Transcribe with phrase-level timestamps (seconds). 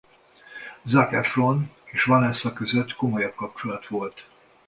[0.83, 4.25] Zac Efron és Vanessa között komolyabb kapcsolat volt.